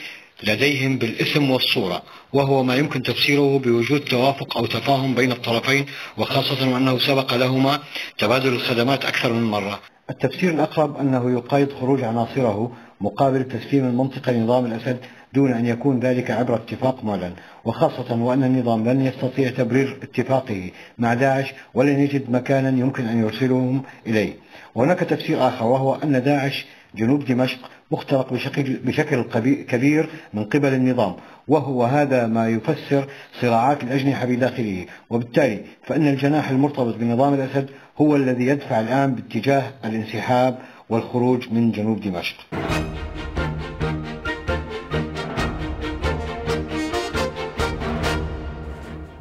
لديهم 0.43 0.99
بالاسم 0.99 1.51
والصورة 1.51 2.03
وهو 2.33 2.63
ما 2.63 2.77
يمكن 2.77 3.03
تفسيره 3.03 3.59
بوجود 3.59 4.01
توافق 4.01 4.59
أو 4.59 4.67
تفاهم 4.67 5.15
بين 5.15 5.33
الطرفين 5.33 5.87
وخاصة 6.19 6.69
وأنه 6.69 6.99
سبق 6.99 7.35
لهما 7.35 7.79
تبادل 8.19 8.53
الخدمات 8.53 9.05
أكثر 9.05 9.33
من 9.33 9.43
مرة. 9.43 9.81
التفسير 10.11 10.51
الأقرب 10.51 10.97
أنه 10.97 11.33
يقايد 11.33 11.73
خروج 11.81 12.05
عناصره 12.05 12.73
مقابل 13.01 13.45
تسليم 13.45 13.85
المنطقة 13.85 14.33
لنظام 14.33 14.67
الأسد 14.67 15.01
دون 15.35 15.53
أن 15.53 15.67
يكون 15.67 16.01
ذلك 16.01 16.31
عبر 16.31 16.55
اتفاق 16.55 17.05
معلن 17.05 17.33
وخاصة 17.65 18.23
وأن 18.23 18.45
النظام 18.45 18.89
لن 18.89 19.01
يستطيع 19.01 19.51
تبرير 19.51 19.99
اتفاقه. 20.03 20.71
مع 20.99 21.15
داعش 21.15 21.55
ولن 21.75 22.01
يجد 22.01 22.31
مكانا 22.31 22.69
يمكن 22.69 23.05
أن 23.05 23.23
يرسلهم 23.23 23.83
إليه. 24.07 24.33
وهناك 24.75 24.99
تفسير 24.99 25.49
آخر 25.49 25.67
وهو 25.67 25.95
أن 25.95 26.23
داعش 26.23 26.67
جنوب 26.95 27.25
دمشق 27.25 27.59
مخترق 27.91 28.33
بشكل, 28.33 28.63
بشكل 28.63 29.23
كبير 29.69 30.09
من 30.35 30.45
قبل 30.45 30.75
النظام 30.75 31.15
وهو 31.49 31.85
هذا 31.85 32.27
ما 32.27 32.49
يفسر 32.49 33.07
صراعات 33.41 33.83
الأجنحة 33.83 34.27
بداخله. 34.27 34.87
وبالتالي 35.11 35.61
فإن 35.83 36.07
الجناح 36.07 36.51
المرتبط 36.51 36.97
بنظام 36.97 37.35
الأسد 37.35 37.71
هو 37.99 38.17
الذي 38.17 38.47
يدفع 38.47 38.81
الآن 38.81 39.15
باتجاه 39.15 39.63
الانسحاب 39.85 40.59
والخروج 40.91 41.53
من 41.53 41.73
جنوب 41.73 42.01
دمشق. 42.01 42.37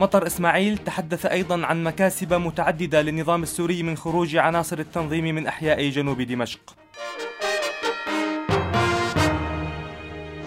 مطر 0.02 0.28
إسماعيل 0.28 0.78
تحدث 0.78 1.26
أيضا 1.26 1.66
عن 1.66 1.84
مكاسب 1.84 2.34
متعددة 2.34 3.02
للنظام 3.02 3.44
السوري 3.44 3.84
من 3.84 3.96
خروج 3.96 4.36
عناصر 4.36 4.80
التنظيم 4.80 5.36
من 5.36 5.48
أحياء 5.48 5.90
جنوب 5.90 6.22
دمشق. 6.22 6.60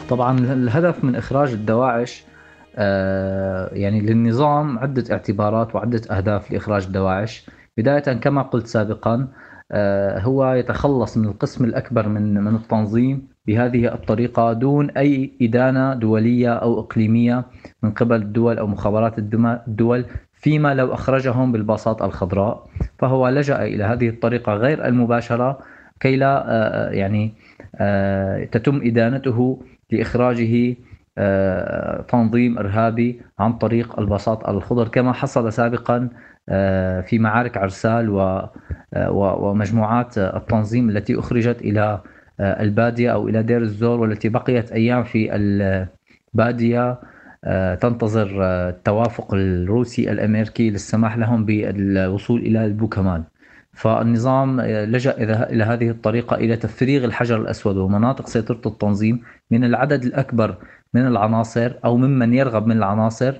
طبعا 0.08 0.38
الهدف 0.38 1.04
من 1.04 1.16
إخراج 1.16 1.52
الدواعش 1.52 2.24
آه، 2.76 3.70
يعني 3.72 4.00
للنظام 4.00 4.78
عدة 4.78 5.04
اعتبارات 5.12 5.74
وعدة 5.74 6.02
أهداف 6.10 6.50
لإخراج 6.50 6.84
الدواعش. 6.84 7.50
بداية 7.78 8.00
كما 8.00 8.42
قلت 8.42 8.66
سابقا 8.66 9.28
آه، 9.72 10.18
هو 10.18 10.52
يتخلص 10.52 11.16
من 11.16 11.24
القسم 11.28 11.64
الأكبر 11.64 12.08
من 12.08 12.34
من 12.34 12.54
التنظيم 12.54 13.33
بهذه 13.46 13.94
الطريقة 13.94 14.52
دون 14.52 14.90
أي 14.90 15.32
إدانة 15.42 15.94
دولية 15.94 16.52
أو 16.54 16.80
إقليمية 16.80 17.44
من 17.82 17.90
قبل 17.90 18.16
الدول 18.16 18.58
أو 18.58 18.66
مخابرات 18.66 19.18
الدول 19.18 20.04
فيما 20.32 20.74
لو 20.74 20.94
أخرجهم 20.94 21.52
بالباصات 21.52 22.02
الخضراء. 22.02 22.66
فهو 22.98 23.28
لجأ 23.28 23.62
إلى 23.62 23.84
هذه 23.84 24.08
الطريقة 24.08 24.54
غير 24.54 24.86
المباشرة 24.86 25.58
كي 26.00 26.16
لا 26.16 26.44
آه، 26.48 26.90
يعني 26.90 27.32
آه، 27.76 28.44
تتم 28.44 28.80
إدانته 28.84 29.62
لإخراجه 29.90 30.76
تنظيم 32.08 32.58
إرهابي 32.58 33.20
عن 33.38 33.52
طريق 33.52 34.00
الباصات 34.00 34.48
الخضر 34.48 34.88
كما 34.88 35.12
حصل 35.12 35.52
سابقا 35.52 36.08
في 37.06 37.18
معارك 37.18 37.56
عرسال 37.56 38.10
ومجموعات 39.08 40.18
التنظيم 40.18 40.88
التي 40.88 41.18
أخرجت 41.18 41.60
إلى 41.60 41.80
آه، 41.80 42.02
البادية 42.40 43.10
أو 43.12 43.28
إلى 43.28 43.42
دير 43.42 43.62
الزور 43.62 44.00
والتي 44.00 44.28
بقيت 44.28 44.72
أيام 44.72 45.04
في 45.04 45.34
البادية 45.34 47.00
آه، 47.46 47.74
تنتظر 47.74 48.38
آه، 48.42 48.70
التوافق 48.70 49.34
الروسي 49.34 50.10
الأمريكي 50.12 50.70
للسماح 50.70 51.16
لهم 51.16 51.44
بالوصول 51.44 52.40
إلى 52.40 52.64
البوكمان. 52.64 53.24
فالنظام 53.72 54.60
لجأ 54.60 55.16
إلى 55.50 55.64
هذه 55.64 55.90
الطريقة 55.90 56.36
إلى 56.36 56.56
تفريغ 56.56 57.04
الحجر 57.04 57.40
الأسود 57.40 57.76
ومناطق 57.76 58.26
سيطرة 58.26 58.60
التنظيم 58.66 59.20
من 59.50 59.64
العدد 59.64 60.04
الأكبر 60.04 60.56
من 60.94 61.06
العناصر 61.06 61.72
أو 61.84 61.96
ممن 61.96 62.34
يرغب 62.34 62.66
من 62.66 62.76
العناصر. 62.76 63.34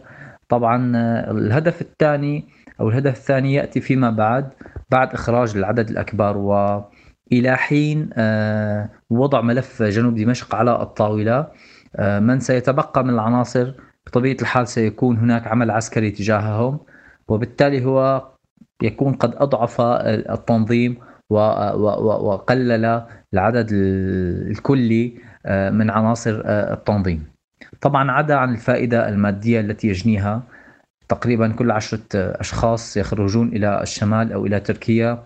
طبعا 0.48 0.92
الهدف 1.30 1.80
الثاني 1.80 2.44
أو 2.80 2.88
الهدف 2.88 3.16
الثاني 3.16 3.54
يأتي 3.54 3.80
فيما 3.80 4.11
بعد 4.11 4.50
بعد 4.90 5.14
إخراج 5.14 5.57
العدد 5.57 5.90
الأكبر 5.90 6.37
و 6.37 6.80
إلى 7.33 7.57
حين 7.57 8.11
آه، 8.15 8.89
وضع 9.11 9.41
ملف 9.41 9.83
جنوب 9.83 10.15
دمشق 10.15 10.55
على 10.55 10.83
الطاولة. 10.83 11.47
آه، 11.97 12.19
من 12.21 12.41
سيتبقى 12.41 13.05
من 13.05 13.11
العناصر؟ 13.11 13.73
بطبيعة 14.07 14.37
الحال 14.43 14.69
سيكون 14.69 15.17
هناك 15.17 15.47
عمل 15.47 15.71
عسكري 15.71 16.11
تجاههم 16.11 16.79
وبالتالي 17.29 17.85
هو 17.85 18.29
يكون 18.83 19.13
قد 19.13 19.35
أضعف 19.37 19.81
التنظيم 19.81 20.97
وقلل 21.31 23.03
العدد 23.35 23.69
الكلي 23.73 25.13
آه، 25.47 25.71
من 25.71 25.91
عناصر 25.91 26.43
التنظيم. 26.47 27.25
طبعا 27.81 28.11
عدا 28.11 28.35
عن 28.35 28.53
الفائدة 28.53 29.09
المادية 29.09 29.61
التي 29.61 29.89
يجنيها 29.89 30.43
تقريبا 31.09 31.49
كل 31.49 31.71
عشرة 31.71 32.01
أشخاص 32.15 32.97
يخرجون 32.97 33.49
إلى 33.49 33.83
الشمال 33.83 34.33
أو 34.33 34.47
إلى 34.47 34.61
تركيا 34.61 35.23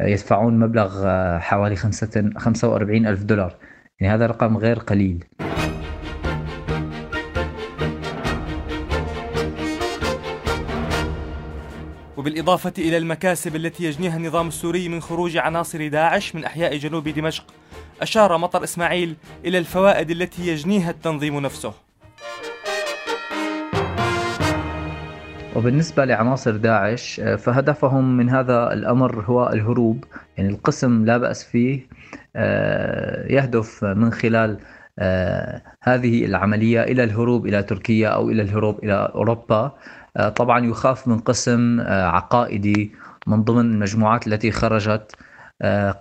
يدفعون 0.00 0.58
مبلغ 0.58 1.02
آه، 1.06 1.38
حوالي 1.38 1.76
45 1.76 3.06
ألف 3.06 3.22
دولار. 3.22 3.56
يعني 4.00 4.14
هذا 4.14 4.26
رقم 4.26 4.56
غير 4.56 4.78
قليل. 4.78 5.24
وبالإضافة 12.16 12.72
إلى 12.78 12.96
المكاسب 12.96 13.56
التي 13.56 13.84
يجنيها 13.84 14.16
النظام 14.16 14.48
السوري 14.48 14.88
من 14.88 15.00
خروج 15.00 15.36
عناصر 15.36 15.88
داعش 15.88 16.34
من 16.34 16.44
أحياء 16.44 16.76
جنوب 16.76 17.08
دمشق 17.08 17.44
أشار 18.02 18.38
مطر 18.38 18.64
إسماعيل 18.64 19.16
إلى 19.44 19.58
الفوائد 19.58 20.10
التي 20.10 20.48
يجنيها 20.48 20.90
التنظيم 20.90 21.40
نفسه. 21.40 21.83
وبالنسبة 25.54 26.04
لعناصر 26.04 26.56
داعش 26.56 27.20
آه، 27.20 27.36
فهدفهم 27.36 28.16
من 28.16 28.30
هذا 28.30 28.72
الأمر 28.72 29.24
هو 29.24 29.48
الهروب. 29.52 30.04
يعني 30.36 30.48
القسم 30.50 31.04
لا 31.04 31.18
بأس 31.18 31.44
فيه 31.44 31.86
آه، 32.36 33.26
يهدف 33.32 33.84
من 33.84 34.12
خلال 34.12 34.58
آه، 34.98 35.62
هذه 35.82 36.24
العملية 36.24 36.82
إلى 36.82 37.04
الهروب 37.04 37.46
إلى 37.46 37.62
تركيا 37.62 38.08
أو 38.08 38.30
إلى 38.30 38.42
الهروب 38.42 38.84
إلى 38.84 39.12
أوروبا. 39.14 39.72
طبعا 40.36 40.66
يخاف 40.66 41.08
من 41.08 41.18
قسم 41.18 41.80
عقائدي 41.88 42.92
من 43.26 43.42
ضمن 43.44 43.60
المجموعات 43.60 44.26
التي 44.26 44.50
خرجت. 44.50 45.16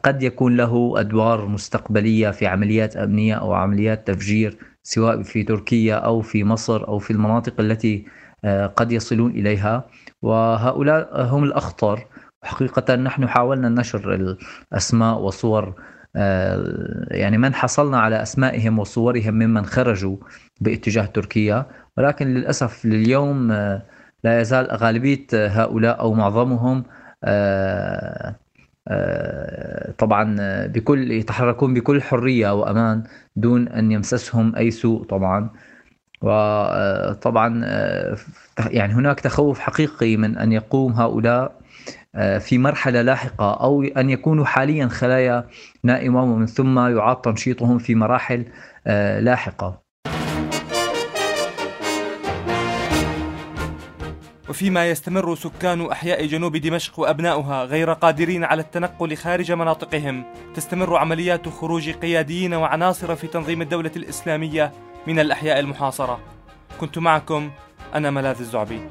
قد 0.04 0.24
يكون 0.24 0.58
له 0.58 0.94
أدوار 0.98 1.46
مستقبلية 1.46 2.30
في 2.30 2.48
عمليات 2.48 2.98
أمنية 2.98 3.36
أو 3.36 3.54
عمليات 3.54 4.08
تفجير 4.08 4.58
سواء 4.84 5.22
في 5.22 5.44
تركيا 5.44 5.96
أو 5.96 6.22
في 6.22 6.44
مصر 6.44 6.88
أو 6.88 7.00
في 7.00 7.12
المناطق 7.12 7.60
التي 7.60 8.06
قد 8.76 8.92
يصلون 8.92 9.32
إليها. 9.32 9.84
وهؤلاء 10.22 11.22
هم 11.26 11.44
الأخطر. 11.44 12.06
حقيقة 12.44 12.96
نحن 12.96 13.28
حاولنا 13.28 13.70
نشر 13.70 14.36
الأسماء 14.74 15.20
وصور 15.20 15.74
يعني 17.12 17.38
من 17.38 17.54
حصلنا 17.54 18.00
على 18.00 18.22
أسمائهم 18.22 18.80
وصورهم 18.80 19.34
ممن 19.34 19.66
خرجوا 19.66 20.18
باتجاه 20.62 21.06
تركيا. 21.06 21.66
ولكن 21.98 22.28
للأسف 22.34 22.86
لليوم 22.86 23.52
لا 24.24 24.42
يزال 24.42 24.68
غالبية 24.72 25.28
هؤلاء 25.34 26.00
أو 26.00 26.14
معظمهم 26.14 26.84
طبعا 29.98 30.36
بكل 30.68 31.12
يتحركون 31.12 31.74
بكل 31.74 32.02
حرية 32.02 32.54
وأمان 32.54 33.04
دون 33.36 33.68
أن 33.68 33.92
يمسسهم 33.92 34.56
أي 34.56 34.72
سوء 34.72 35.04
طبعا. 35.04 35.50
وطبعا 36.24 37.66
يعني 38.60 38.94
هناك 38.94 39.20
تخوف 39.20 39.60
حقيقي 39.60 40.18
من 40.18 40.38
أن 40.38 40.52
يقوم 40.52 40.94
هؤلاء 40.94 41.52
في 42.40 42.58
مرحلة 42.58 43.02
لاحقة 43.02 43.54
أو 43.54 43.84
أن 43.84 44.10
يكونوا 44.10 44.46
حاليا 44.46 44.88
خلايا 44.88 45.48
نائمة 45.84 46.24
ومن 46.24 46.46
ثم 46.46 46.80
يعاد 46.80 47.16
تنشيطهم 47.16 47.78
في 47.78 47.96
مراحل 47.96 48.46
لاحقة. 49.20 49.84
وفيما 54.50 54.90
يستمر 54.90 55.36
سكان 55.36 55.86
أحياء 55.92 56.26
جنوب 56.26 56.58
دمشق 56.58 57.00
وأبناؤها 57.00 57.64
غير 57.64 57.94
قادرين 57.94 58.44
على 58.44 58.62
التنقل 58.62 59.16
خارج 59.16 59.52
مناطقهم 59.52 60.24
تستمر 60.56 60.96
عمليات 60.98 61.50
خروج 61.50 61.90
قياديين 61.90 62.54
وعناصر 62.54 63.16
في 63.16 63.28
تنظيم 63.28 63.62
الدولة 63.62 63.92
الإسلامية 63.96 64.72
من 65.08 65.20
الأحياء 65.20 65.60
المحاصرة. 65.60 66.20
كنت 66.80 66.98
معكم 66.98 67.52
أنا 67.96 68.12
ملاذ 68.12 68.40
الزعبي. 68.40 68.90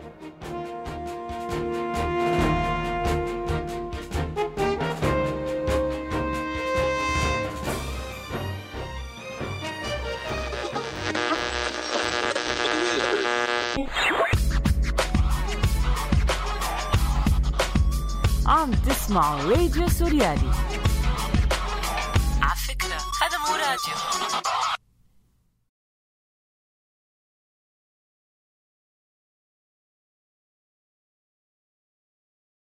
عم 18.47 18.71
تسمعوا 18.71 19.41
راديو 19.41 19.89
سوريالي. 19.89 20.53
على 22.43 22.57
فكرة 22.69 22.99
هذا 23.23 23.39
مو 23.39 23.55
راديو. 23.55 24.42